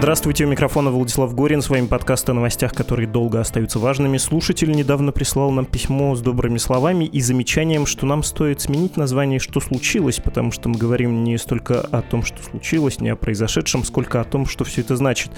[0.00, 1.60] Здравствуйте, у микрофона Владислав Горин.
[1.60, 4.16] С вами подкаст о новостях, которые долго остаются важными.
[4.16, 9.38] Слушатель недавно прислал нам письмо с добрыми словами и замечанием, что нам стоит сменить название
[9.38, 13.84] «Что случилось?», потому что мы говорим не столько о том, что случилось, не о произошедшем,
[13.84, 15.32] сколько о том, что все это значит.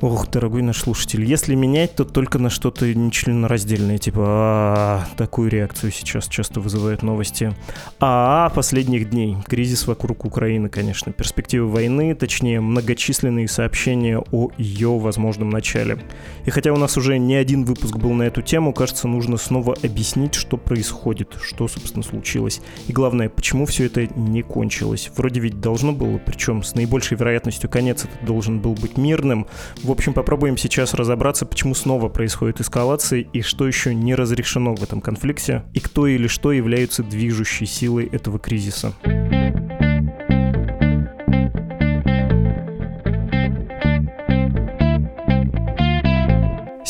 [0.00, 5.92] Ох, дорогой наш слушатель, если менять, то только на что-то нечленораздельное, типа а такую реакцию
[5.92, 7.54] сейчас часто вызывают новости.
[8.00, 9.36] А последних дней.
[9.46, 11.12] Кризис вокруг Украины, конечно.
[11.12, 13.91] Перспективы войны, точнее, многочисленные сообщения
[14.30, 15.98] о ее возможном начале.
[16.44, 19.74] И хотя у нас уже не один выпуск был на эту тему, кажется, нужно снова
[19.82, 22.60] объяснить, что происходит, что, собственно, случилось.
[22.88, 25.10] И главное, почему все это не кончилось.
[25.16, 29.46] Вроде ведь должно было, причем с наибольшей вероятностью конец этот должен был быть мирным.
[29.82, 34.82] В общем, попробуем сейчас разобраться, почему снова происходит эскалация и что еще не разрешено в
[34.82, 38.94] этом конфликте, и кто или что являются движущей силой этого кризиса.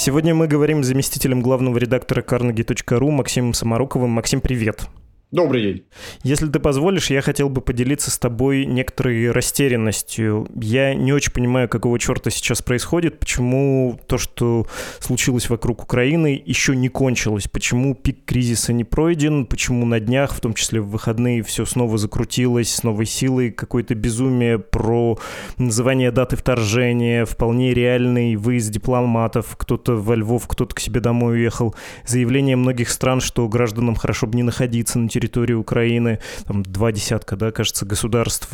[0.05, 4.11] Сегодня мы говорим с заместителем главного редактора carnegie.ru Максимом Самаруковым.
[4.11, 4.89] Максим, привет.
[5.33, 5.84] Добрый день.
[6.25, 10.47] Если ты позволишь, я хотел бы поделиться с тобой некоторой растерянностью.
[10.61, 14.66] Я не очень понимаю, какого черта сейчас происходит, почему то, что
[14.98, 20.41] случилось вокруг Украины, еще не кончилось, почему пик кризиса не пройден, почему на днях, в
[20.41, 25.19] том числе в выходные, все снова закрутилось с новой силой, какое-то безумие про
[25.56, 31.74] называние даты вторжения, вполне реальный выезд дипломатов, кто-то во Львов, кто-то к себе домой уехал,
[32.06, 36.90] заявление многих стран, что гражданам хорошо бы не находиться на территории территории Украины, там два
[36.90, 38.48] десятка, да, кажется, государств.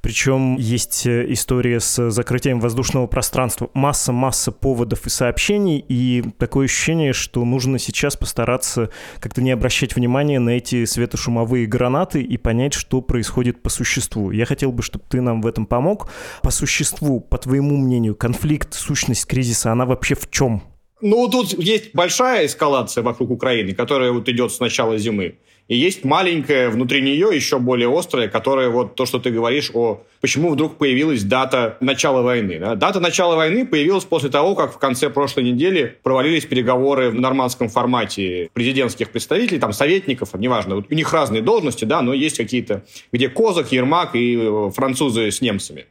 [0.00, 3.70] Причем есть э, история с закрытием воздушного пространства.
[3.74, 10.38] Масса-масса поводов и сообщений, и такое ощущение, что нужно сейчас постараться как-то не обращать внимания
[10.38, 14.30] на эти светошумовые гранаты и понять, что происходит по существу.
[14.30, 16.08] Я хотел бы, чтобы ты нам в этом помог.
[16.42, 20.62] По существу, по твоему мнению, конфликт, сущность кризиса, она вообще в чем?
[21.00, 25.38] Ну, тут есть большая эскалация вокруг Украины, которая вот идет с начала зимы.
[25.72, 30.02] И есть маленькая внутри нее, еще более острая, которая вот то, что ты говоришь о
[30.20, 32.58] почему вдруг появилась дата начала войны.
[32.58, 32.74] Да?
[32.74, 37.70] Дата начала войны появилась после того, как в конце прошлой недели провалились переговоры в нормандском
[37.70, 42.84] формате президентских представителей, там, советников, неважно, вот у них разные должности, да, но есть какие-то,
[43.10, 45.86] где Козак, Ермак и э, французы с немцами.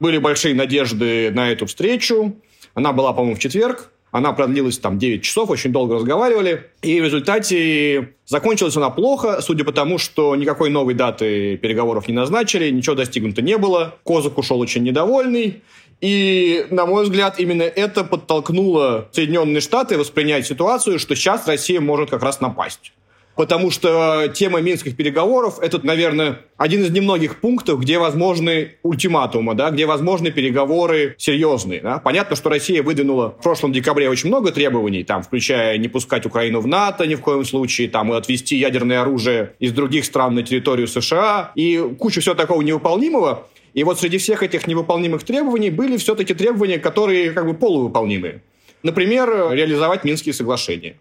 [0.00, 2.34] Были большие надежды на эту встречу.
[2.74, 3.92] Она была, по-моему, в четверг.
[4.12, 6.66] Она продлилась там 9 часов, очень долго разговаривали.
[6.82, 12.14] И в результате закончилась она плохо, судя по тому, что никакой новой даты переговоров не
[12.14, 13.94] назначили, ничего достигнуто не было.
[14.04, 15.62] Козак ушел очень недовольный.
[16.00, 22.10] И, на мой взгляд, именно это подтолкнуло Соединенные Штаты воспринять ситуацию, что сейчас Россия может
[22.10, 22.92] как раз напасть
[23.40, 29.70] потому что тема минских переговоров– это, наверное, один из немногих пунктов, где возможны ультиматумы, да,
[29.70, 31.80] где возможны переговоры серьезные.
[31.80, 32.00] Да.
[32.00, 36.60] Понятно, что Россия выдвинула в прошлом декабре очень много требований, там, включая не пускать Украину
[36.60, 40.42] в НАТО ни в коем случае, там, и отвести ядерное оружие из других стран на
[40.42, 43.46] территорию США, и куча всего такого невыполнимого.
[43.72, 48.42] И вот среди всех этих невыполнимых требований были все-таки требования, которые как бы полувыполнимые.
[48.82, 50.96] Например, реализовать Минские соглашения.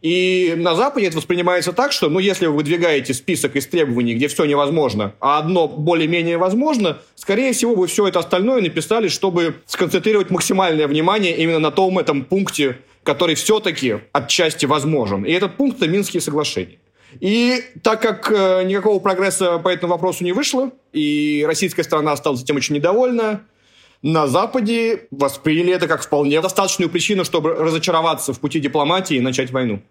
[0.00, 4.28] И на Западе это воспринимается так, что, ну, если вы выдвигаете список из требований, где
[4.28, 10.30] все невозможно, а одно более-менее возможно, скорее всего, вы все это остальное написали, чтобы сконцентрировать
[10.30, 15.24] максимальное внимание именно на том этом пункте, который все-таки отчасти возможен.
[15.24, 16.78] И этот пункт– это Минские соглашения.
[17.20, 22.42] И так как э, никакого прогресса по этому вопросу не вышло, и российская сторона осталась
[22.42, 23.40] этим очень недовольна,
[24.02, 29.50] на Западе восприняли это как вполне достаточную причину, чтобы разочароваться в пути дипломатии и начать
[29.50, 29.82] войну.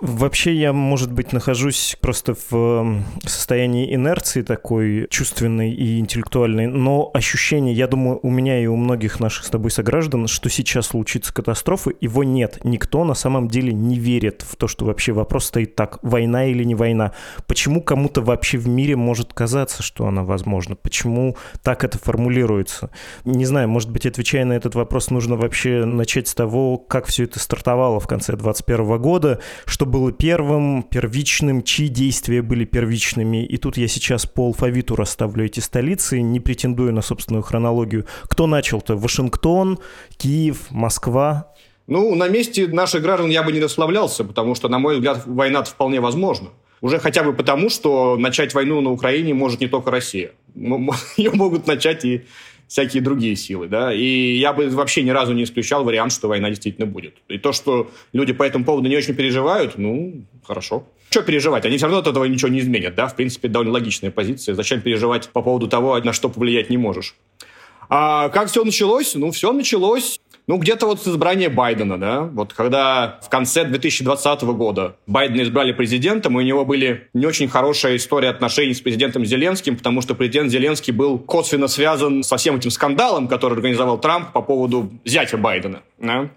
[0.00, 7.10] Вообще я, может быть, нахожусь просто в эм, состоянии инерции такой чувственной и интеллектуальной, но
[7.14, 11.32] ощущение, я думаю, у меня и у многих наших с тобой сограждан, что сейчас случится
[11.32, 12.58] катастрофа, его нет.
[12.64, 16.64] Никто на самом деле не верит в то, что вообще вопрос стоит так, война или
[16.64, 17.12] не война.
[17.46, 20.76] Почему кому-то вообще в мире может казаться, что она возможна?
[20.76, 22.90] Почему так это формулируется?
[23.24, 27.22] Не знаю, может быть, отвечая на этот вопрос, нужно вообще начать с того, как все
[27.22, 33.44] это стартовало в конце 2021 года, что было первым, первичным, чьи действия были первичными.
[33.46, 38.06] И тут я сейчас по алфавиту расставлю эти столицы, не претендую на собственную хронологию.
[38.24, 38.96] Кто начал-то?
[38.96, 39.78] Вашингтон,
[40.16, 41.52] Киев, Москва?
[41.86, 45.62] Ну, на месте наших граждан я бы не расслаблялся, потому что, на мой взгляд, война
[45.62, 46.48] вполне возможна.
[46.80, 50.32] Уже хотя бы потому, что начать войну на Украине может не только Россия.
[51.16, 52.24] Ее могут начать и
[52.74, 56.48] всякие другие силы, да, и я бы вообще ни разу не исключал вариант, что война
[56.48, 57.14] действительно будет.
[57.28, 60.84] И то, что люди по этому поводу не очень переживают, ну, хорошо.
[61.08, 61.64] Что переживать?
[61.64, 64.56] Они все равно от этого ничего не изменят, да, в принципе, довольно логичная позиция.
[64.56, 67.14] Зачем переживать по поводу того, на что повлиять не можешь?
[67.96, 69.14] А как все началось?
[69.14, 74.42] Ну, все началось ну, где-то вот с избрания Байдена, да, вот когда в конце 2020
[74.42, 79.24] года Байдена избрали президентом, и у него были не очень хорошая история отношений с президентом
[79.24, 84.32] Зеленским, потому что президент Зеленский был косвенно связан со всем этим скандалом, который организовал Трамп
[84.32, 86.28] по поводу зятя Байдена, да.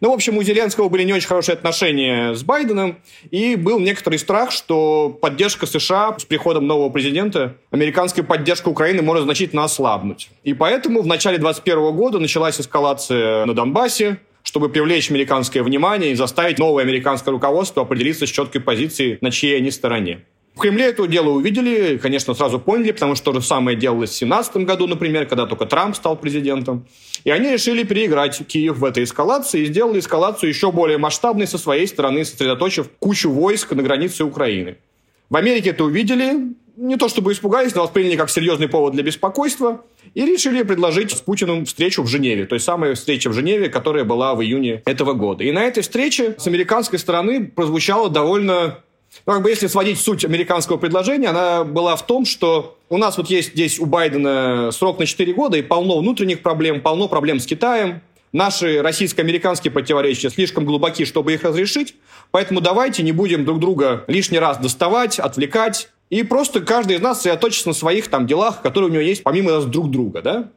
[0.00, 2.98] Ну, в общем, у Зеленского были не очень хорошие отношения с Байденом,
[3.30, 9.24] и был некоторый страх, что поддержка США с приходом нового президента, американская поддержка Украины может
[9.24, 10.30] значительно ослабнуть.
[10.42, 16.14] И поэтому в начале 2021 года началась эскалация на Донбассе, чтобы привлечь американское внимание и
[16.14, 20.20] заставить новое американское руководство определиться с четкой позицией, на чьей они стороне.
[20.54, 24.18] В Кремле это дело увидели, конечно, сразу поняли, потому что то же самое делалось в
[24.18, 26.86] 2017 году, например, когда только Трамп стал президентом.
[27.24, 31.58] И они решили переиграть Киев в этой эскалации и сделали эскалацию еще более масштабной со
[31.58, 34.76] своей стороны, сосредоточив кучу войск на границе Украины.
[35.28, 39.80] В Америке это увидели, не то чтобы испугались, но восприняли как серьезный повод для беспокойства
[40.14, 44.04] и решили предложить с Путиным встречу в Женеве, то есть самая встреча в Женеве, которая
[44.04, 45.42] была в июне этого года.
[45.42, 48.78] И на этой встрече с американской стороны прозвучало довольно
[49.26, 53.16] ну, как бы если сводить суть американского предложения, она была в том, что у нас
[53.16, 57.40] вот есть здесь у Байдена срок на 4 года и полно внутренних проблем, полно проблем
[57.40, 58.02] с Китаем.
[58.32, 61.94] Наши российско-американские противоречия слишком глубоки, чтобы их разрешить.
[62.32, 65.88] Поэтому давайте не будем друг друга лишний раз доставать, отвлекать.
[66.10, 69.52] И просто каждый из нас сосредоточится на своих там делах, которые у него есть помимо
[69.52, 70.20] нас друг друга.
[70.20, 70.50] Да?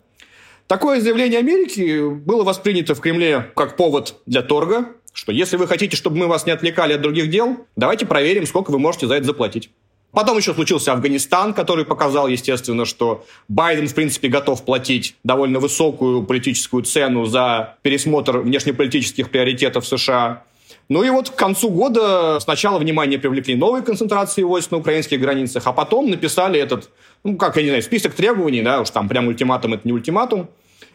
[0.65, 5.97] Такое заявление Америки было воспринято в Кремле как повод для торга что если вы хотите,
[5.97, 9.25] чтобы мы вас не отвлекали от других дел, давайте проверим, сколько вы можете за это
[9.25, 9.69] заплатить.
[10.11, 16.23] Потом еще случился Афганистан, который показал, естественно, что Байден, в принципе, готов платить довольно высокую
[16.23, 20.43] политическую цену за пересмотр внешнеполитических приоритетов США.
[20.89, 25.63] Ну и вот к концу года сначала внимание привлекли новые концентрации войск на украинских границах,
[25.65, 26.89] а потом написали этот,
[27.23, 30.49] ну как, я не знаю, список требований, да, уж там прям ультиматум это не ультиматум,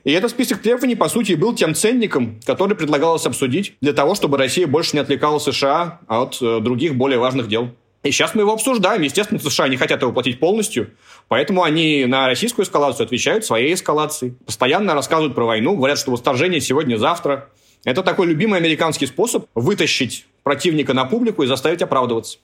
[0.04, 4.36] и этот список требований, по сути, был тем ценником, который предлагалось обсудить для того, чтобы
[4.36, 7.70] Россия больше не отвлекала США от э, других более важных дел.
[8.02, 9.02] И сейчас мы его обсуждаем.
[9.02, 10.90] Естественно, США не хотят его платить полностью,
[11.28, 14.34] поэтому они на российскую эскалацию отвечают своей эскалацией.
[14.44, 17.48] Постоянно рассказывают про войну, говорят, что восторжение сегодня-завтра.
[17.84, 22.38] Это такой любимый американский способ вытащить противника на публику и заставить оправдываться.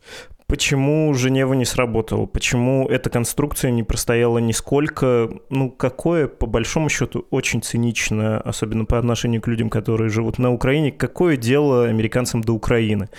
[0.47, 2.25] Почему Женева не сработала?
[2.25, 5.29] Почему эта конструкция не простояла нисколько?
[5.50, 10.50] Ну, какое, по большому счету, очень циничное, особенно по отношению к людям, которые живут на
[10.50, 13.11] Украине, какое дело американцам до Украины?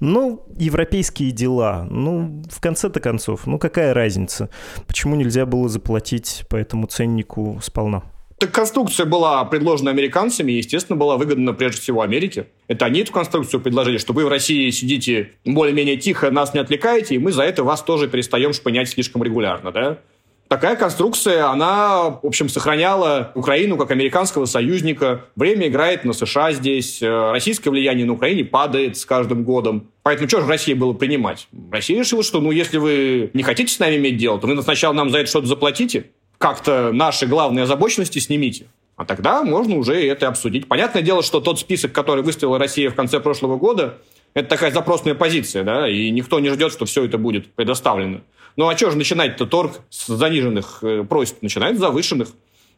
[0.00, 1.86] Ну, европейские дела.
[1.90, 4.48] Ну, в конце-то концов, ну какая разница?
[4.86, 8.02] Почему нельзя было заплатить по этому ценнику сполна?
[8.38, 12.46] Так конструкция была предложена американцами и, естественно, была выгодна прежде всего Америке.
[12.68, 17.16] Это они эту конструкцию предложили, что вы в России сидите более-менее тихо, нас не отвлекаете,
[17.16, 19.98] и мы за это вас тоже перестаем шпынять слишком регулярно, да?
[20.46, 25.26] Такая конструкция, она, в общем, сохраняла Украину как американского союзника.
[25.36, 27.02] Время играет на США здесь.
[27.02, 29.90] Э, российское влияние на Украине падает с каждым годом.
[30.04, 31.48] Поэтому что же России было принимать?
[31.70, 34.94] Россия решила, что ну если вы не хотите с нами иметь дело, то вы сначала
[34.94, 36.06] нам за это что-то заплатите,
[36.38, 38.66] как-то наши главные озабоченности снимите.
[38.96, 40.66] А тогда можно уже это обсудить.
[40.66, 43.98] Понятное дело, что тот список, который выставила Россия в конце прошлого года,
[44.34, 48.20] это такая запросная позиция, да, и никто не ждет, что все это будет предоставлено.
[48.56, 51.42] Ну а что же начинать-то торг с заниженных э, просьб?
[51.42, 52.28] Начинает с завышенных.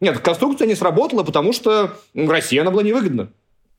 [0.00, 3.30] Нет, конструкция не сработала, потому что Россия она была невыгодна.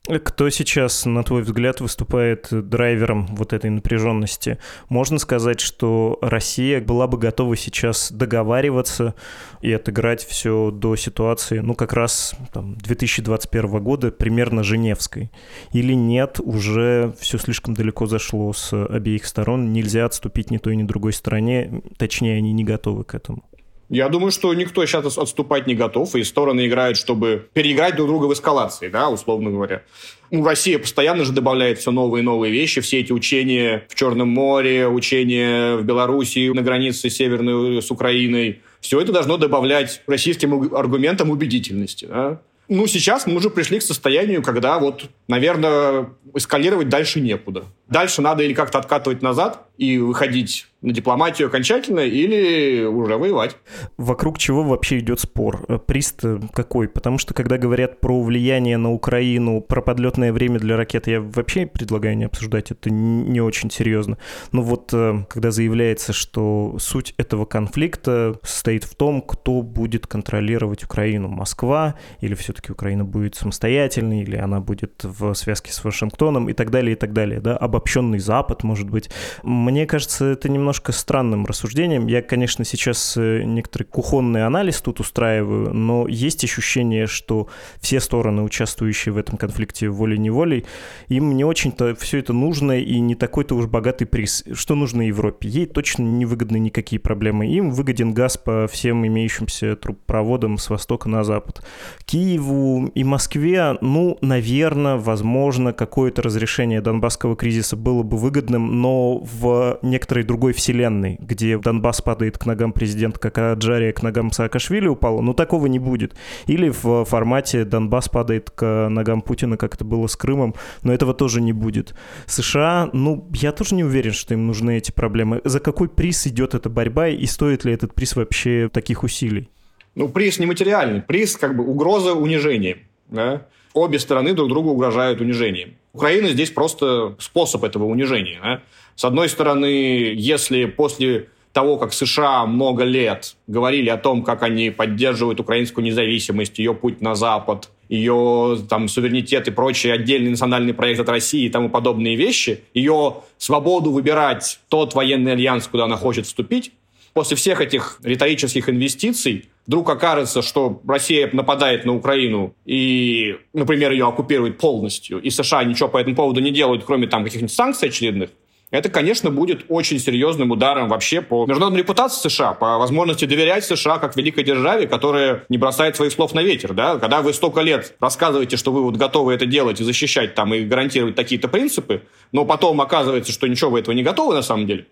[0.07, 4.57] Кто сейчас, на твой взгляд, выступает драйвером вот этой напряженности?
[4.89, 9.13] Можно сказать, что Россия была бы готова сейчас договариваться
[9.61, 15.29] и отыграть все до ситуации, ну, как раз там, 2021 года, примерно Женевской?
[15.71, 20.83] Или нет, уже все слишком далеко зашло с обеих сторон, нельзя отступить ни той, ни
[20.83, 23.43] другой стороне, точнее, они не готовы к этому?
[23.91, 28.25] Я думаю, что никто сейчас отступать не готов, и стороны играют, чтобы переиграть друг друга
[28.27, 29.83] в эскалации, да, условно говоря.
[30.31, 34.29] Ну, Россия постоянно же добавляет все новые и новые вещи, все эти учения в Черном
[34.29, 38.61] море, учения в Белоруссии на границе северной с Украиной.
[38.79, 42.05] Все это должно добавлять российским аргументам убедительности.
[42.05, 42.39] Да?
[42.69, 47.65] Ну, сейчас мы уже пришли к состоянию, когда вот, наверное, эскалировать дальше некуда.
[47.91, 53.57] Дальше надо или как-то откатывать назад и выходить на дипломатию окончательно или уже воевать.
[53.97, 55.65] Вокруг чего вообще идет спор?
[55.67, 56.15] Э, приз
[56.53, 56.87] какой?
[56.87, 61.65] Потому что когда говорят про влияние на Украину, про подлетное время для ракет, я вообще
[61.65, 64.17] предлагаю не обсуждать это не очень серьезно.
[64.51, 70.83] Но вот э, когда заявляется, что суть этого конфликта состоит в том, кто будет контролировать
[70.83, 76.53] Украину, Москва или все-таки Украина будет самостоятельной, или она будет в связке с Вашингтоном и
[76.53, 79.09] так далее, и так далее, да, обобщенный Запад, может быть.
[79.43, 82.07] Мне кажется, это немножко странным рассуждением.
[82.07, 87.47] Я, конечно, сейчас э, некоторый кухонный анализ тут устраиваю, но есть ощущение, что
[87.79, 90.65] все стороны, участвующие в этом конфликте волей-неволей,
[91.07, 94.43] им не очень-то все это нужно и не такой-то уж богатый приз.
[94.53, 95.49] Что нужно Европе?
[95.49, 97.47] Ей точно не выгодны никакие проблемы.
[97.47, 101.65] Им выгоден газ по всем имеющимся трубопроводам с востока на запад.
[102.05, 109.79] Киеву и Москве, ну, наверное, возможно, какое-то разрешение донбасского кризиса было бы выгодным, но в
[109.81, 115.21] некоторой другой вселенной, где Донбасс падает к ногам президента, как Аджария к ногам Саакашвили упала,
[115.21, 116.15] ну, такого не будет.
[116.47, 121.13] Или в формате Донбасс падает к ногам Путина, как это было с Крымом, но этого
[121.13, 121.95] тоже не будет.
[122.25, 125.41] США, ну, я тоже не уверен, что им нужны эти проблемы.
[125.43, 129.49] За какой приз идет эта борьба и стоит ли этот приз вообще таких усилий?
[129.95, 131.01] Ну, приз нематериальный.
[131.01, 132.77] Приз как бы угроза унижения.
[133.09, 133.47] Да?
[133.73, 135.75] Обе стороны друг другу угрожают унижением.
[135.93, 138.39] Украина здесь просто способ этого унижения.
[138.41, 138.61] Да?
[138.95, 144.69] С одной стороны, если после того, как США много лет говорили о том, как они
[144.69, 151.01] поддерживают украинскую независимость, ее путь на Запад, ее там, суверенитет и прочие отдельный национальный проект
[151.01, 156.25] от России и тому подобные вещи, ее свободу выбирать тот военный альянс, куда она хочет
[156.25, 156.71] вступить,
[157.13, 164.07] после всех этих риторических инвестиций вдруг окажется, что Россия нападает на Украину и, например, ее
[164.07, 168.29] оккупирует полностью, и США ничего по этому поводу не делают, кроме там каких-нибудь санкций очередных,
[168.71, 173.99] это, конечно, будет очень серьезным ударом вообще по международной репутации США, по возможности доверять США
[173.99, 176.73] как великой державе, которая не бросает своих слов на ветер.
[176.73, 176.97] Да?
[176.97, 180.61] Когда вы столько лет рассказываете, что вы вот готовы это делать и защищать там, и
[180.61, 184.85] гарантировать такие-то принципы, но потом оказывается, что ничего вы этого не готовы на самом деле,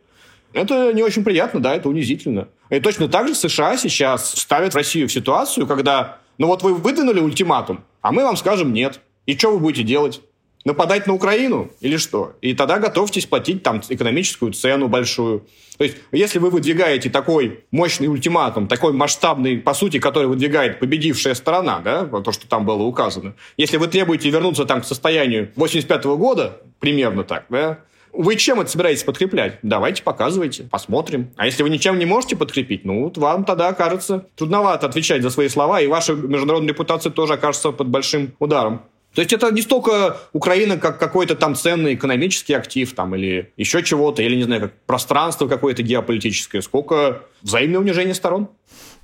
[0.54, 2.48] это не очень приятно, да, это унизительно.
[2.70, 7.20] И точно так же США сейчас ставят Россию в ситуацию, когда, ну вот вы выдвинули
[7.20, 9.02] ультиматум, а мы вам скажем нет.
[9.26, 10.22] И что вы будете делать?
[10.66, 12.34] нападать на Украину или что?
[12.42, 15.48] И тогда готовьтесь платить там экономическую цену большую.
[15.78, 21.34] То есть, если вы выдвигаете такой мощный ультиматум, такой масштабный, по сути, который выдвигает победившая
[21.34, 26.06] сторона, да, то, что там было указано, если вы требуете вернуться там к состоянию 85
[26.06, 27.80] -го года, примерно так, да,
[28.14, 29.60] вы чем это собираетесь подкреплять?
[29.62, 31.32] Давайте показывайте, посмотрим.
[31.36, 35.30] А если вы ничем не можете подкрепить, ну, вот вам тогда окажется трудновато отвечать за
[35.30, 38.84] свои слова, и ваша международная репутация тоже окажется под большим ударом.
[39.14, 43.82] То есть это не столько Украина как какой-то там ценный экономический актив там, или еще
[43.82, 48.50] чего-то, или, не знаю, как пространство какое-то геополитическое, сколько взаимное унижение сторон.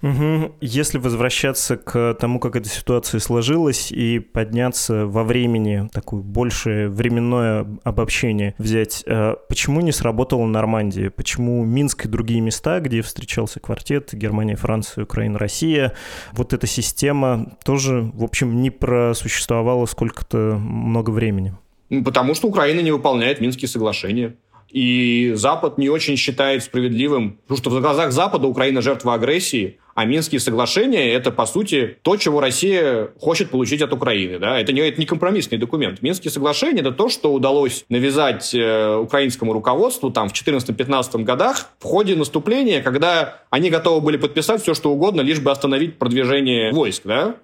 [0.06, 0.58] Угу.
[0.62, 7.66] Если возвращаться к тому, как эта ситуация сложилась, и подняться во времени, такое большее временное
[7.84, 11.10] обобщение взять, э, почему не сработала Нормандия?
[11.10, 15.94] Почему Минск и другие места, где встречался квартет, Германия, Франция, Украина, Россия,
[16.34, 21.56] вот эта система тоже, в общем, не просуществовала сколько-то много времени?
[21.90, 24.36] Ну, потому что Украина не выполняет Минские соглашения.
[24.70, 30.04] И Запад не очень считает справедливым, потому что в глазах Запада Украина жертва агрессии, а
[30.04, 34.40] Минские соглашения– это, по сути, то, чего Россия хочет получить от Украины.
[34.40, 34.60] Да?
[34.60, 36.02] Это, не, это не компромиссный документ.
[36.02, 41.86] Минские соглашения– это то, что удалось навязать э, украинскому руководству там, в 2014-2015 годах в
[41.86, 47.04] ходе наступления, когда они готовы были подписать все, что угодно, лишь бы остановить продвижение войск.
[47.06, 47.38] Да?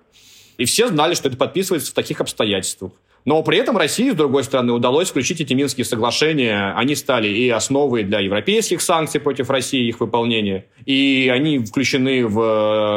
[0.58, 2.92] И все знали, что это подписывается в таких обстоятельствах.
[3.26, 6.74] Но при этом России, с другой стороны, удалось включить эти Минские соглашения.
[6.76, 10.66] Они стали и основой для европейских санкций против России, их выполнения.
[10.86, 12.40] И они включены в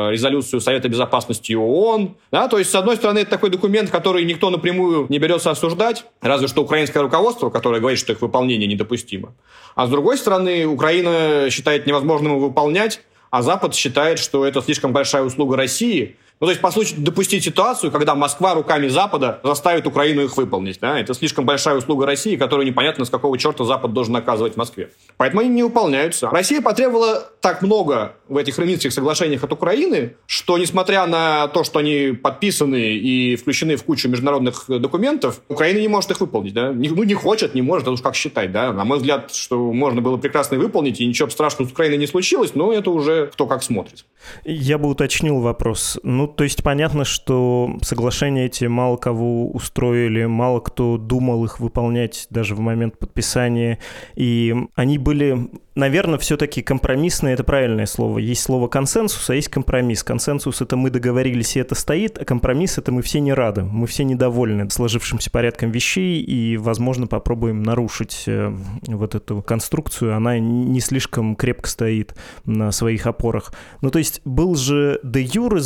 [0.08, 2.16] э, резолюцию Совета Безопасности ООН.
[2.32, 2.48] Да?
[2.48, 6.48] То есть, с одной стороны, это такой документ, который никто напрямую не берется осуждать, разве
[6.48, 9.34] что украинское руководство, которое говорит, что их выполнение недопустимо.
[9.74, 13.00] А с другой стороны, Украина считает невозможным его выполнять,
[13.30, 17.44] а Запад считает, что это слишком большая услуга России, ну, то есть, по сути, допустить
[17.44, 20.80] ситуацию, когда Москва руками Запада заставит Украину их выполнить.
[20.80, 20.98] Да?
[20.98, 24.90] Это слишком большая услуга России, которую непонятно, с какого черта Запад должен оказывать в Москве.
[25.16, 26.28] Поэтому они не выполняются.
[26.28, 31.78] Россия потребовала так много в этих Реминских соглашениях от Украины, что, несмотря на то, что
[31.78, 36.52] они подписаны и включены в кучу международных документов, Украина не может их выполнить.
[36.52, 36.72] Да?
[36.72, 38.50] Ну, не хочет, не может, это уж как считать.
[38.50, 38.72] Да?
[38.72, 42.54] На мой взгляд, что можно было прекрасно выполнить, и ничего страшного с Украиной не случилось,
[42.54, 44.04] но это уже кто как смотрит.
[44.44, 45.98] Я бы уточнил вопрос.
[46.02, 51.60] Ну, Ну, то есть понятно, что соглашения эти мало кого устроили, мало кто думал их
[51.60, 53.78] выполнять даже в момент подписания,
[54.14, 58.18] и они были наверное, все-таки компромиссное— это правильное слово.
[58.18, 60.02] Есть слово консенсус, а есть компромисс.
[60.02, 63.86] Консенсус— это мы договорились, и это стоит, а компромисс— это мы все не рады, мы
[63.86, 68.54] все недовольны сложившимся порядком вещей, и, возможно, попробуем нарушить э,
[68.86, 70.16] вот эту конструкцию.
[70.16, 72.14] Она не слишком крепко стоит
[72.44, 73.52] на своих опорах.
[73.80, 75.60] Ну, то есть был же де юре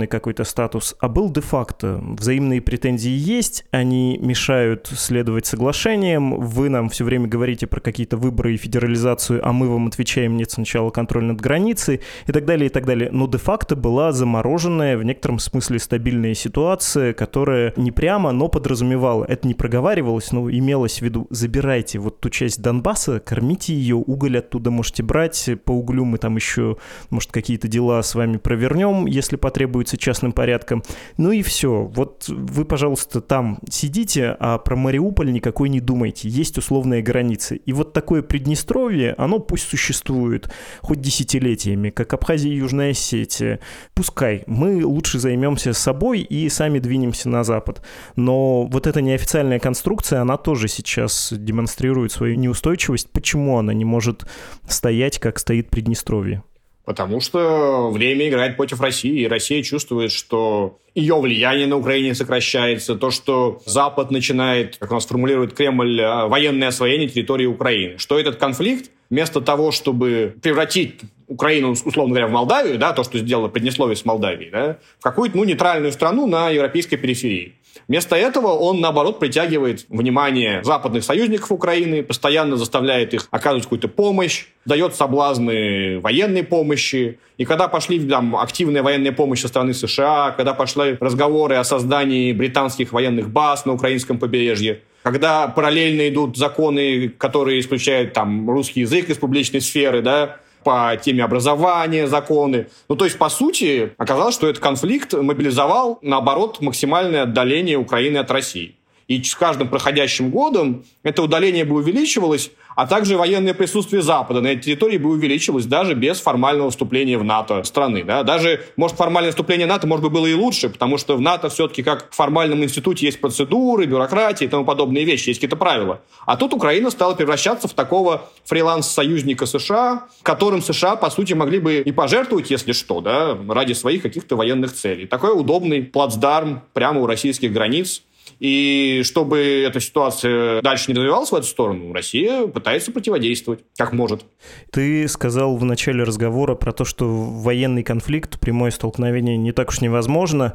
[0.00, 2.00] закрепленный какой-то статус, а был де-факто.
[2.18, 8.54] Взаимные претензии есть, они мешают следовать соглашениям, вы нам все время говорите про какие-то выборы
[8.54, 12.68] и федерализацию, а мы вам отвечаем, нет сначала контроль над границей и так далее, и
[12.70, 13.10] так далее.
[13.12, 19.24] Но де-факто была замороженная в некотором смысле стабильная ситуация, которая не прямо, но подразумевала.
[19.24, 24.38] Это не проговаривалось, но имелось в виду, забирайте вот ту часть Донбасса, кормите ее, уголь
[24.38, 26.76] оттуда можете брать, по углю мы там еще,
[27.10, 30.82] может, какие-то дела с вами провернем, если потребуется частным порядком.
[31.16, 31.84] Ну и все.
[31.84, 36.28] Вот вы, пожалуйста, там сидите, а про Мариуполь никакой не думайте.
[36.28, 37.56] Есть условные границы.
[37.56, 43.60] И вот такое Приднестровье, оно пусть существует хоть десятилетиями, как Абхазия и Южная Осетия.
[43.94, 44.44] Пускай.
[44.46, 47.82] Мы лучше займемся собой и сами двинемся на Запад.
[48.16, 53.10] Но вот эта неофициальная конструкция, она тоже сейчас демонстрирует свою неустойчивость.
[53.10, 54.26] Почему она не может
[54.68, 56.42] стоять, как стоит Приднестровье?
[56.90, 62.96] Потому что время играет против России, и Россия чувствует, что ее влияние на Украине сокращается,
[62.96, 67.98] то, что Запад начинает, как у нас формулирует Кремль, а, военное освоение территории Украины.
[67.98, 73.18] Что этот конфликт, вместо того, чтобы превратить Украину, условно говоря, в Молдавию, да, то, что
[73.18, 77.54] сделала Приднестровье с Молдавией, да, в какую-то ну, нейтральную страну на европейской периферии.
[77.88, 84.46] Вместо этого он, наоборот, притягивает внимание западных союзников Украины, постоянно заставляет их оказывать какую-то помощь,
[84.64, 87.18] дает соблазны военной помощи.
[87.36, 92.32] И когда пошли там, активная военная помощь со стороны США, когда пошли разговоры о создании
[92.32, 99.08] британских военных баз на украинском побережье, когда параллельно идут законы, которые исключают там русский язык
[99.08, 102.68] из публичной сферы, да, по теме образования, законы.
[102.88, 108.30] Ну, то есть, по сути, оказалось, что этот конфликт мобилизовал, наоборот, максимальное отдаление Украины от
[108.30, 108.76] России.
[109.08, 114.48] И с каждым проходящим годом это удаление бы увеличивалось, а также военное присутствие Запада на
[114.48, 118.04] этой территории бы увеличилось даже без формального вступления в НАТО страны.
[118.04, 118.22] Да?
[118.22, 121.82] Даже, может, формальное вступление НАТО, может быть, было и лучше, потому что в НАТО все-таки
[121.82, 126.00] как в формальном институте есть процедуры, бюрократия и тому подобные вещи, есть какие-то правила.
[126.26, 131.78] А тут Украина стала превращаться в такого фриланс-союзника США, которым США, по сути, могли бы
[131.78, 135.06] и пожертвовать, если что, да, ради своих каких-то военных целей.
[135.06, 138.02] Такой удобный плацдарм прямо у российских границ,
[138.40, 144.24] и чтобы эта ситуация дальше не развивалась в эту сторону, Россия пытается противодействовать, как может.
[144.72, 149.82] Ты сказал в начале разговора про то, что военный конфликт, прямое столкновение не так уж
[149.82, 150.54] невозможно.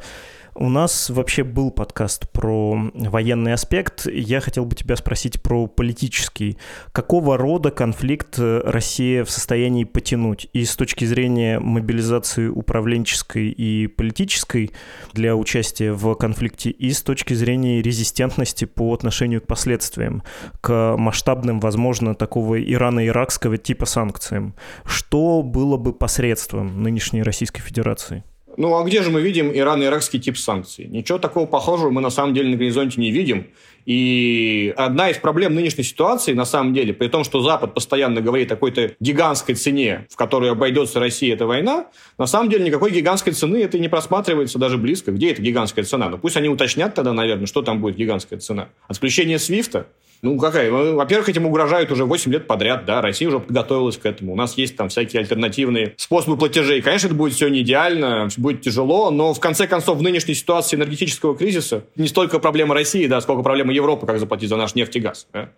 [0.58, 4.06] У нас вообще был подкаст про военный аспект.
[4.06, 6.58] Я хотел бы тебя спросить про политический.
[6.94, 10.48] Какого рода конфликт Россия в состоянии потянуть?
[10.54, 14.72] И с точки зрения мобилизации управленческой и политической
[15.12, 20.24] для участия в конфликте, и с точки зрения резистентности по отношению к последствиям,
[20.62, 24.56] к масштабным, возможно, такого ирано-иракского типа санкциям.
[24.86, 28.24] Что было бы посредством нынешней Российской Федерации?
[28.58, 30.86] Ну, а где же мы видим ирано-иракский тип санкций?
[30.86, 33.48] Ничего такого похожего мы на самом деле на горизонте не видим.
[33.86, 38.52] И одна из проблем нынешней ситуации, на самом деле, при том, что Запад постоянно говорит
[38.52, 43.34] о какой-то гигантской цене, в которой обойдется Россия эта война, на самом деле никакой гигантской
[43.34, 45.12] цены это не просматривается даже близко.
[45.12, 46.10] Где эта гигантская цена?
[46.10, 48.70] Ну, пусть они уточнят тогда, наверное, что там будет гигантская цена.
[48.88, 49.88] Отключение Свифта?
[50.22, 50.72] Ну, какая?
[50.72, 54.34] Во-первых, этим угрожают уже 8 лет подряд, да, Россия уже подготовилась к этому.
[54.34, 56.82] У нас есть там всякие альтернативные способы платежей.
[56.82, 60.78] Конечно, это будет все не идеально, будет тяжело, но в конце концов в нынешней ситуации
[60.78, 64.96] энергетического кризиса не столько проблема России, да, сколько проблема Европы, как заплатить за наш нефть
[64.96, 65.28] и газ.
[65.34, 65.50] Да?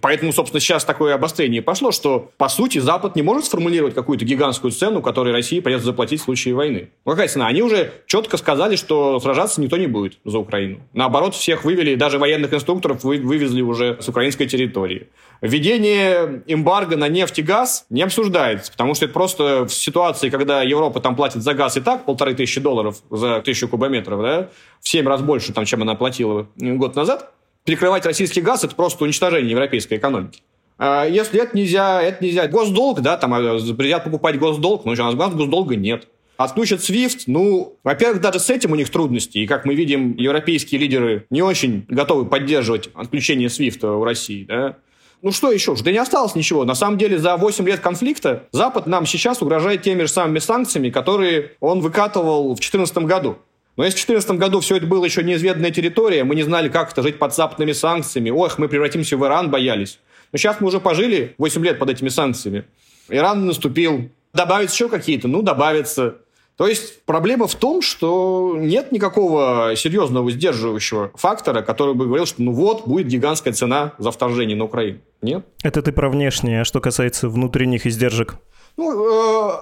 [0.00, 4.70] Поэтому, собственно, сейчас такое обострение пошло, что, по сути, Запад не может сформулировать какую-то гигантскую
[4.70, 6.90] цену, которую России придется заплатить в случае войны.
[7.04, 7.46] Ну, какая цена?
[7.46, 10.80] Они уже четко сказали, что сражаться никто не будет за Украину.
[10.92, 15.08] Наоборот, всех вывели, даже военных инструкторов вывезли уже с украинской территории.
[15.40, 20.62] Введение эмбарго на нефть и газ не обсуждается, потому что это просто в ситуации, когда
[20.62, 24.50] Европа там платит за газ и так полторы тысячи долларов за тысячу кубометров, да,
[24.80, 27.32] в семь раз больше, там, чем она платила год назад,
[27.66, 30.40] перекрывать российский газ– это просто уничтожение европейской экономики.
[30.78, 32.48] А если это нельзя, это нельзя.
[32.48, 36.08] Госдолг, да, там а, запретят покупать госдолг, но у нас госдолга нет.
[36.36, 39.38] Отключат SWIFT, ну, во-первых, даже с этим у них трудности.
[39.38, 44.76] И, как мы видим, европейские лидеры не очень готовы поддерживать отключение SWIFT у России, да.
[45.22, 45.74] Ну что еще?
[45.82, 46.64] Да не осталось ничего.
[46.64, 50.90] На самом деле за 8 лет конфликта Запад нам сейчас угрожает теми же самыми санкциями,
[50.90, 53.38] которые он выкатывал в 2014 году.
[53.76, 56.92] Но если в 2014 году все это было еще неизведанная территория, мы не знали, как
[56.92, 59.98] это жить под западными санкциями, ох, мы превратимся в Иран, боялись.
[60.32, 62.64] Но сейчас мы уже пожили 8 лет под этими санкциями.
[63.08, 64.10] Иран наступил.
[64.32, 65.28] Добавить еще какие-то?
[65.28, 66.16] Ну, добавится.
[66.56, 72.42] То есть проблема в том, что нет никакого серьезного сдерживающего фактора, который бы говорил, что
[72.42, 75.00] ну вот, будет гигантская цена за вторжение на Украину.
[75.20, 75.44] Нет.
[75.62, 76.62] Это ты про внешнее.
[76.62, 78.36] А что касается внутренних издержек?
[78.78, 79.52] Ну, э,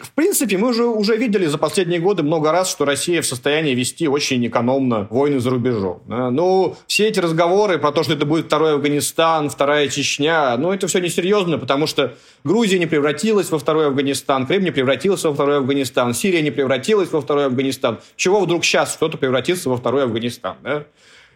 [0.00, 3.74] в принципе, мы уже, уже видели за последние годы много раз, что Россия в состоянии
[3.74, 6.02] вести очень экономно войны за рубежом.
[6.06, 10.86] Ну, все эти разговоры про то, что это будет второй Афганистан, вторая Чечня, ну, это
[10.86, 15.58] все несерьезно, потому что Грузия не превратилась во второй Афганистан, Крым не превратился во второй
[15.58, 17.98] Афганистан, Сирия не превратилась во второй Афганистан.
[18.16, 20.56] Чего вдруг сейчас что-то превратится во второй Афганистан?
[20.62, 20.84] Да?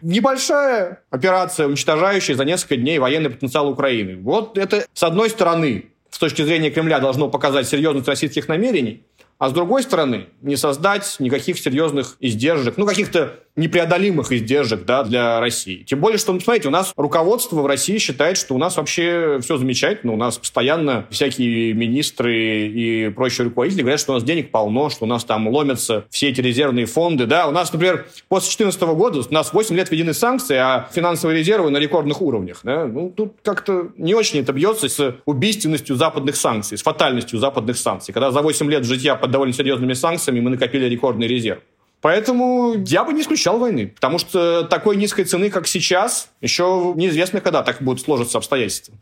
[0.01, 4.17] Небольшая операция, уничтожающая за несколько дней военный потенциал Украины.
[4.21, 5.92] Вот это, с одной стороны,
[6.23, 9.03] точки зрения Кремля должно показать серьезность российских намерений,
[9.39, 15.39] а с другой стороны, не создать никаких серьезных издержек, ну, каких-то непреодолимых издержек да, для
[15.39, 15.83] России.
[15.83, 19.39] Тем более, что, ну, смотрите, у нас руководство в России считает, что у нас вообще
[19.41, 24.51] все замечательно, у нас постоянно всякие министры и прочие руководители говорят, что у нас денег
[24.51, 27.25] полно, что у нас там ломятся все эти резервные фонды.
[27.25, 31.37] Да, у нас, например, после 2014 года у нас 8 лет введены санкции, а финансовые
[31.37, 32.61] резервы на рекордных уровнях.
[32.63, 32.85] Да?
[32.85, 38.13] Ну, тут как-то не очень это бьется с убийственностью западных санкций, с фатальностью западных санкций.
[38.13, 41.59] Когда за 8 лет житья под довольно серьезными санкциями мы накопили рекордный резерв.
[42.03, 47.39] Поэтому я бы не исключал войны, потому что такой низкой цены, как сейчас, еще неизвестно,
[47.39, 48.93] когда так будут сложиться обстоятельства.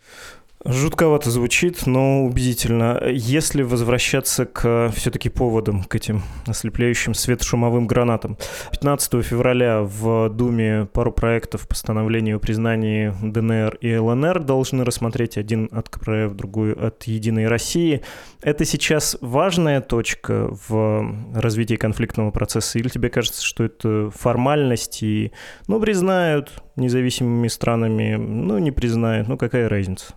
[0.63, 3.02] Жутковато звучит, но убедительно.
[3.08, 8.38] Если возвращаться к все-таки поводам, к этим ослепляющим светошумовым гранатам.
[8.71, 15.67] 15 февраля в Думе пару проектов постановления о признании ДНР и ЛНР должны рассмотреть один
[15.71, 18.04] от КПРФ, другую от Единой России.
[18.43, 22.78] Это сейчас важная точка в развитии конфликтного процесса?
[22.78, 25.32] Или тебе кажется, что это формальность и,
[25.67, 30.13] ну, признают независимыми странами, ну, не признают, ну, какая разница?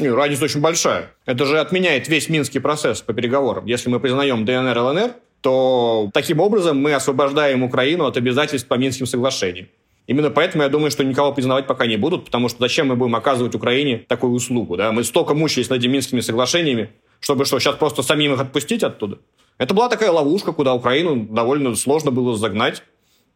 [0.00, 1.10] Не, разница очень большая.
[1.26, 3.66] Это же отменяет весь минский процесс по переговорам.
[3.66, 5.10] Если мы признаем ДНР и ЛНР,
[5.40, 9.68] то таким образом мы освобождаем Украину от обязательств по Минским соглашениям.
[10.06, 13.14] Именно поэтому я думаю, что никого признавать пока не будут, потому что зачем мы будем
[13.14, 14.76] оказывать Украине такую услугу?
[14.76, 14.90] Да?
[14.90, 19.18] Мы столько мучились над этими Минскими соглашениями, чтобы что, сейчас просто самим их отпустить оттуда?
[19.58, 22.82] Это была такая ловушка, куда Украину довольно сложно было загнать.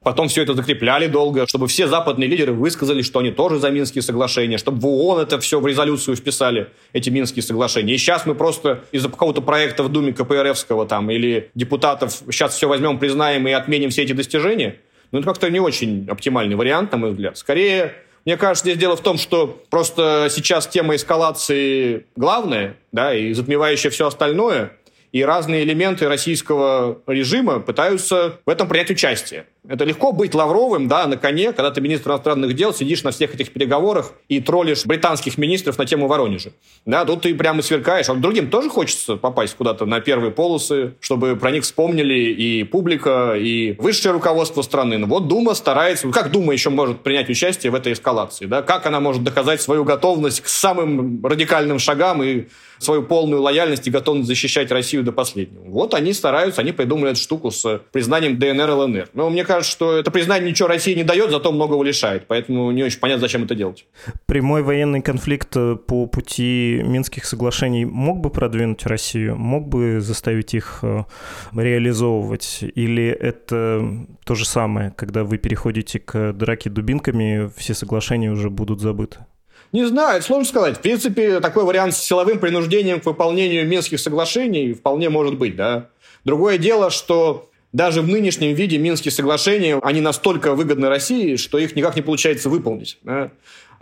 [0.04, 4.02] Потом все это закрепляли долго, чтобы все западные лидеры высказали, что они тоже за Минские
[4.02, 7.94] соглашения, чтобы в ООН это все в резолюцию вписали, эти Минские соглашения.
[7.94, 12.68] И сейчас мы просто из-за какого-то проекта в Думе КПРФского там или депутатов сейчас все
[12.68, 14.76] возьмем, признаем и отменим все эти достижения.
[15.10, 17.38] Ну, это как-то не очень оптимальный вариант, на мой взгляд.
[17.38, 17.94] Скорее,
[18.26, 23.90] мне кажется, здесь дело в том, что просто сейчас тема эскалации главная, да, и затмевающая
[23.90, 24.72] все остальное,
[25.14, 29.46] и разные элементы российского режима пытаются в этом принять участие.
[29.66, 33.32] Это легко быть Лавровым, да, на коне, когда ты министр иностранных дел, сидишь на всех
[33.32, 36.50] этих переговорах и троллишь британских министров на тему Воронежа.
[36.84, 38.08] Да, тут ты прямо сверкаешь.
[38.08, 43.36] А другим тоже хочется попасть куда-то на первые полосы, чтобы про них вспомнили и публика,
[43.38, 44.98] и высшее руководство страны.
[44.98, 46.08] Ну вот Дума старается...
[46.08, 48.46] Как Дума еще может принять участие в этой эскалации?
[48.46, 48.62] Да?
[48.62, 52.48] Как она может доказать свою готовность к самым радикальным шагам и
[52.84, 55.62] свою полную лояльность и готовность защищать Россию до последнего?
[55.64, 59.08] Вот они стараются, они придумали эту штуку с признанием ДНР и ЛНР.
[59.14, 62.26] Но мне кажется, что это признание ничего России не дает, зато многого лишает.
[62.26, 63.86] Поэтому не очень понятно, зачем это делать.
[64.26, 69.36] Прямой военный конфликт э, по пути Минских соглашений мог бы продвинуть Россию?
[69.36, 71.04] Мог бы заставить их э,
[71.52, 72.60] реализовывать?
[72.74, 78.80] Или это то же самое, когда вы переходите к драке дубинками, все соглашения уже будут
[78.80, 79.18] забыты?
[79.74, 80.76] Не знаю, это сложно сказать.
[80.76, 85.88] В принципе, такой вариант с силовым принуждением к выполнению Минских соглашений вполне может быть, да.
[86.24, 91.74] Другое дело, что даже в нынешнем виде Минские соглашения, они настолько выгодны России, что их
[91.74, 92.98] никак не получается выполнить.
[93.02, 93.32] Да?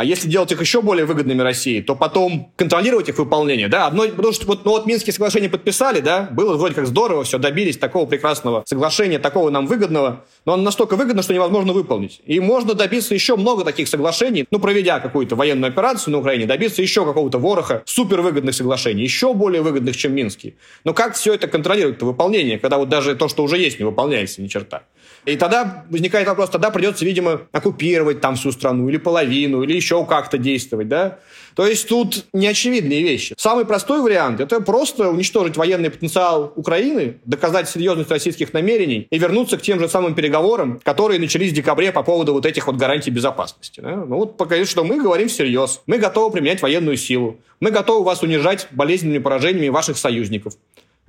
[0.02, 4.02] А если делать их еще более выгодными России, то потом контролировать их выполнение, да, одно,
[4.08, 7.78] потому что вот, ну, вот Минские соглашения подписали, да, было вроде как здорово, все, добились
[7.78, 12.20] такого прекрасного соглашения, такого нам выгодного, но оно настолько выгодно, что невозможно выполнить.
[12.26, 16.82] И можно добиться еще много таких соглашений, ну, проведя какую-то военную операцию на Украине, добиться
[16.82, 20.54] еще какого-то вороха супервыгодных соглашений, еще более выгодных, чем Минские.
[20.82, 23.84] Но как все это контролировать, это выполнение, когда вот даже то, что уже есть, не
[23.84, 24.82] выполняется ни черта.
[25.24, 30.04] И тогда возникает вопрос, тогда придется, видимо, оккупировать там всю страну или половину, или еще
[30.04, 31.18] как-то действовать, да?
[31.54, 33.34] То есть тут неочевидные вещи.
[33.36, 39.58] Самый простой вариант– это просто уничтожить военный потенциал Украины, доказать серьезность российских намерений и вернуться
[39.58, 43.10] к тем же самым переговорам, которые начались в декабре по поводу вот этих вот гарантий
[43.10, 43.80] безопасности.
[43.80, 43.96] Да?
[43.96, 45.82] Ну вот показать, что мы говорим всерьез.
[45.86, 47.38] Мы готовы применять военную силу.
[47.60, 50.54] Мы готовы вас унижать болезненными поражениями ваших союзников.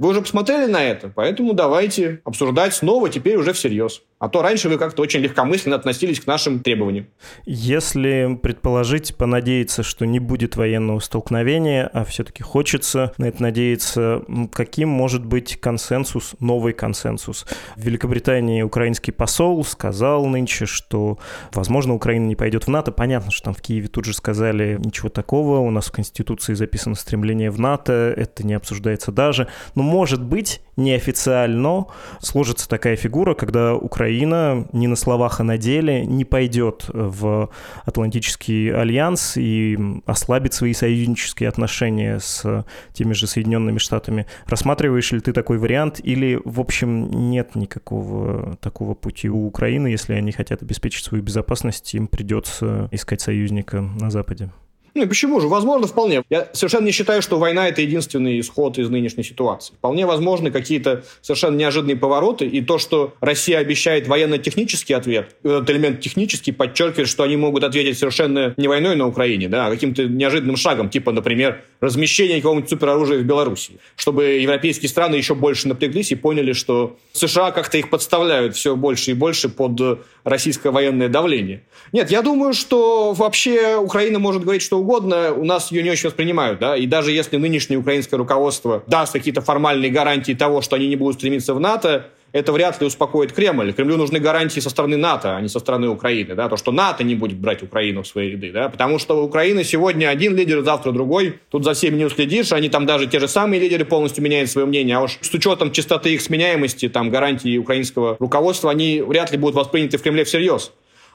[0.04, 4.02] Вы уже посмотрели на это, поэтому давайте обсуждать снова, теперь уже всерьез.
[4.24, 7.08] А то раньше вы как-то очень легкомысленно относились к нашим требованиям.
[7.46, 14.22] Если предположить, понадеяться, что не будет военного столкновения, а все-таки хочется на это надеяться,
[14.54, 17.46] каким может быть консенсус, новый консенсус?
[17.76, 21.20] В Великобритании украинский посол сказал нынче, что,
[21.52, 22.94] возможно, Украина не пойдет в НАТО.
[22.94, 26.96] Понятно, что там в Киеве тут же сказали ничего такого, у нас в Конституции записано
[26.96, 29.50] стремление в НАТО, это не обсуждается даже.
[29.76, 31.86] Но, может быть, неофициально
[32.20, 37.50] сложится такая фигура, когда Украина не на словах, а на деле не пойдет в
[37.86, 44.26] Атлантический альянс и ослабит свои союзнические отношения с теми же Соединенными Штатами.
[44.46, 50.14] Рассматриваешь ли ты такой вариант или, в общем, нет никакого такого пути у Украины, если
[50.14, 54.50] они хотят обеспечить свою безопасность, им придется искать союзника на Западе?
[54.96, 55.48] Ну, почему же?
[55.48, 56.24] Возможно, вполне.
[56.30, 59.74] Я совершенно не считаю, что война– это единственный исход из нынешней ситуации.
[59.74, 66.02] Вполне возможны какие-то совершенно неожиданные повороты, и то, что Россия обещает военно-технический ответ, этот элемент
[66.02, 70.58] технический подчеркивает, что они могут ответить совершенно не войной на Украине, да, а каким-то неожиданным
[70.58, 76.16] шагом, типа, например, размещения какого-нибудь супероружия в Беларуси, чтобы европейские страны еще больше напряглись и
[76.16, 81.64] поняли, что США как-то их подставляют все больше и больше под российское военное давление.
[81.92, 86.10] Нет, я думаю, что вообще Украина может говорить, что угодно, у нас ее не очень
[86.10, 90.88] воспринимают, да, и даже если нынешнее украинское руководство даст какие-то формальные гарантии того, что они
[90.88, 93.74] не будут стремиться в НАТО, это вряд ли успокоит Кремль.
[93.74, 96.34] Кремлю нужны гарантии со стороны НАТО, а не со стороны Украины.
[96.34, 96.50] Да?
[96.50, 98.52] То, что НАТО не будет брать Украину в свои ряды.
[98.52, 98.70] Да?
[98.70, 101.40] Потому что у Украины сегодня один лидер, завтра другой.
[101.52, 102.52] Тут за всеми не уследишь.
[102.52, 104.98] Они там даже те же самые лидеры полностью меняют свое мнение.
[104.98, 109.56] А уж с учетом частоты их сменяемости, там, гарантии украинского руководства, они вряд ли будут
[109.56, 110.72] восприняты в Кремле всерьез.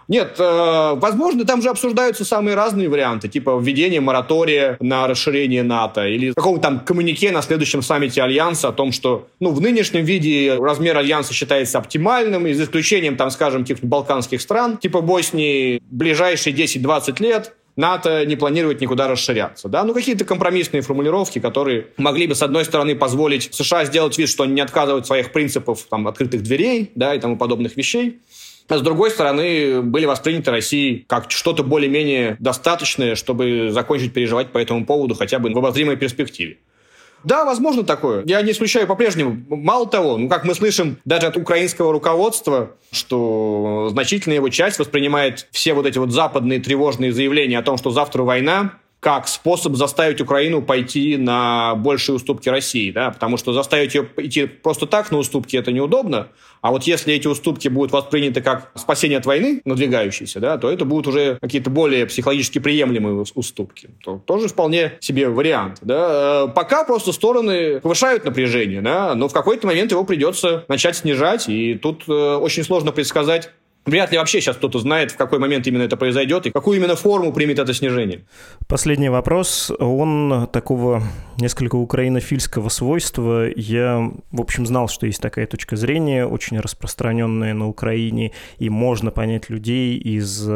[0.09, 6.07] Нет, э, возможно, там же обсуждаются самые разные варианты, типа введение моратория на расширение НАТО
[6.07, 10.57] или какого-то там коммунике на следующем саммите Альянса о том, что ну, в нынешнем виде
[10.59, 16.57] размер Альянса считается оптимальным, и за исключением, там, скажем, каких-нибудь балканских стран, типа Боснии, ближайшие
[16.57, 19.69] 10-20 лет НАТО не планирует никуда расширяться.
[19.69, 19.85] Да?
[19.85, 24.43] Ну, какие-то компромиссные формулировки, которые могли бы, с одной стороны, позволить США сделать вид, что
[24.43, 28.19] они не отказывают своих принципов там, открытых дверей да, и тому подобных вещей,
[28.77, 34.85] с другой стороны, были восприняты Россией как что-то более-менее достаточное, чтобы закончить переживать по этому
[34.85, 36.59] поводу хотя бы в обозримой перспективе.
[37.25, 38.23] Да, возможно такое.
[38.27, 39.39] Я не исключаю по-прежнему.
[39.49, 45.49] Мало того, ну, как мы слышим даже от украинского руководства, что значительная его часть воспринимает
[45.51, 50.21] все вот эти вот западные тревожные заявления о том, что завтра война, как способ заставить
[50.21, 55.19] Украину пойти на большие уступки России, да, потому что заставить ее идти просто так на
[55.19, 56.29] уступки это неудобно,
[56.61, 60.85] а вот если эти уступки будут восприняты как спасение от войны, надвигающейся, да, то это
[60.85, 63.91] будут уже какие-то более психологически приемлемые уступки.
[64.03, 65.79] То, тоже вполне себе вариант.
[65.83, 66.47] Да.
[66.47, 71.49] Э, пока просто стороны повышают напряжение, да, но в какой-то момент его придется начать снижать,
[71.49, 73.51] и тут э, очень сложно предсказать,
[73.87, 76.95] Вряд ли вообще сейчас кто-то знает, в какой момент именно это произойдет и какую именно
[76.95, 78.27] форму примет это снижение.
[78.67, 79.73] Последний вопрос.
[79.79, 81.03] Он такого
[81.39, 83.49] несколько украинофильского свойства.
[83.57, 89.11] Я, в общем, знал, что есть такая точка зрения, очень распространенная на Украине, и можно
[89.11, 90.47] понять людей из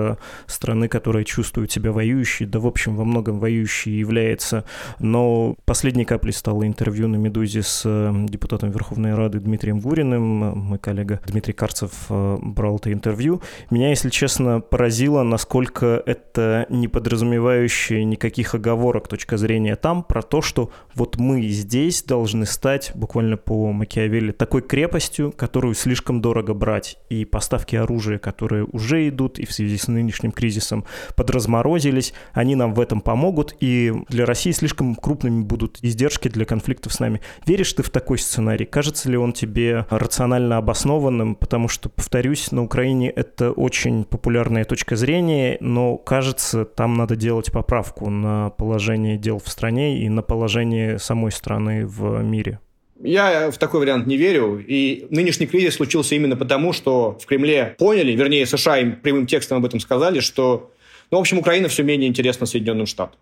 [0.46, 4.64] страны, которая чувствует себя воюющей, да, в общем, во многом воюющей является.
[4.98, 7.82] Но последней каплей стало интервью на «Медузе» с
[8.28, 10.22] депутатом Верховной Рады Дмитрием Гуриным.
[10.22, 13.42] Мой коллега Дмитрий Карцев э, брал это интервью интервью.
[13.70, 20.40] Меня, если честно, поразило, насколько это не подразумевающая никаких оговорок точка зрения там про то,
[20.40, 26.98] что вот мы здесь должны стать буквально по Макиавелли такой крепостью, которую слишком дорого брать.
[27.10, 32.72] И поставки оружия, которые уже идут и в связи с нынешним кризисом подразморозились, они нам
[32.74, 37.20] в этом помогут, и для России слишком крупными будут издержки для конфликтов с нами.
[37.46, 38.64] Веришь ты в такой сценарий?
[38.64, 41.34] Кажется ли он тебе рационально обоснованным?
[41.34, 47.50] Потому что, повторюсь, на Украине это очень популярная точка зрения, но кажется, там надо делать
[47.52, 52.58] поправку на положение дел в стране и на положение самой страны в мире.
[53.02, 54.64] Я в такой вариант не верю.
[54.64, 59.58] И нынешний кризис случился именно потому, что в Кремле поняли, вернее, США им прямым текстом
[59.58, 60.70] об этом сказали, что,
[61.10, 63.18] ну, в общем, Украина все менее интересна Соединенным Штатам.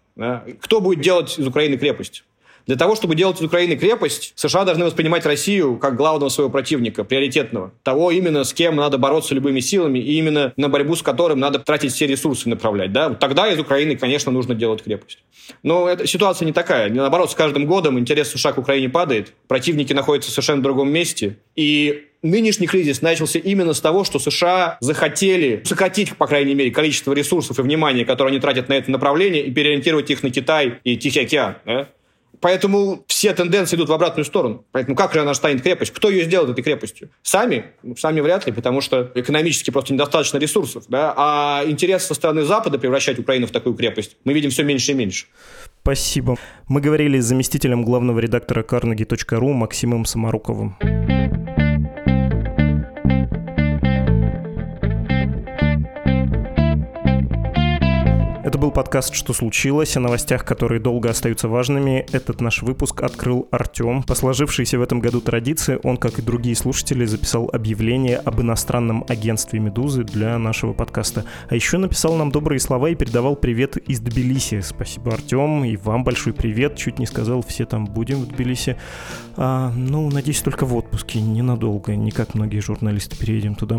[0.60, 2.24] Кто будет делать из Украины крепость?
[2.66, 7.04] Для того, чтобы делать из Украины крепость, США должны воспринимать Россию как главного своего противника,
[7.04, 7.72] приоритетного.
[7.82, 11.58] Того именно, с кем надо бороться любыми силами, и именно на борьбу с которым надо
[11.58, 12.92] тратить все ресурсы направлять.
[12.92, 13.10] Да?
[13.10, 15.18] Тогда из Украины, конечно, нужно делать крепость.
[15.62, 16.90] Но эта ситуация не такая.
[16.90, 21.38] Наоборот, с каждым годом интерес США к Украине падает, противники находятся в совершенно другом месте,
[21.56, 27.14] и Нынешний кризис начался именно с того, что США захотели сократить, по крайней мере, количество
[27.14, 30.98] ресурсов и внимания, которые они тратят на это направление, и переориентировать их на Китай и
[30.98, 31.56] Тихий океан.
[31.64, 31.88] Да?
[32.40, 34.64] Поэтому все тенденции идут в обратную сторону.
[34.72, 35.94] Поэтому как же она станет крепостью?
[35.94, 37.10] Кто ее сделает этой крепостью?
[37.22, 37.66] Сами?
[37.82, 40.84] Ну, сами вряд ли, потому что экономически просто недостаточно ресурсов.
[40.88, 41.14] Да?
[41.16, 44.94] А интерес со стороны Запада превращать Украину в такую крепость мы видим все меньше и
[44.94, 45.26] меньше.
[45.82, 46.36] Спасибо.
[46.68, 50.76] Мы говорили с заместителем главного редактора carnegie.ru Максимом Самаруковым.
[58.60, 62.06] Был подкаст «Что случилось?» о новостях, которые долго остаются важными.
[62.12, 64.02] Этот наш выпуск открыл Артем.
[64.02, 69.06] По сложившейся в этом году традиции, он, как и другие слушатели, записал объявление об иностранном
[69.08, 71.24] агентстве «Медузы» для нашего подкаста.
[71.48, 74.60] А еще написал нам добрые слова и передавал привет из Тбилиси.
[74.60, 76.76] Спасибо, Артем, и вам большой привет.
[76.76, 78.76] Чуть не сказал, все там будем в Тбилиси.
[79.38, 81.96] А, ну, надеюсь, только в отпуске, ненадолго.
[81.96, 83.78] Не как многие журналисты переедем туда.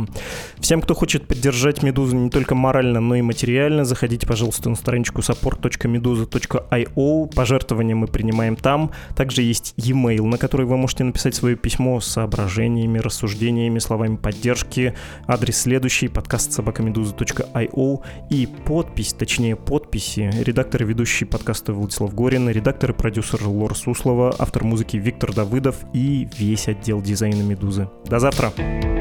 [0.60, 5.22] Всем, кто хочет поддержать «Медузу» не только морально, но и материально, заходите, пожалуйста, на страничку
[5.22, 7.36] support.meduza.io.
[7.36, 8.92] Пожертвования мы принимаем там.
[9.16, 14.96] Также есть e-mail, на который вы можете написать свое письмо с соображениями, рассуждениями, словами поддержки.
[15.28, 22.92] Адрес следующий, подкаст собакамедуза.io и подпись, точнее подписи, редактор и ведущий подкаста Владислав Горин, редактор
[22.92, 27.90] и продюсер Лор Суслова, автор музыки Виктор Давыдов и весь отдел дизайна «Медузы».
[28.06, 28.52] До завтра!
[28.58, 28.92] thank you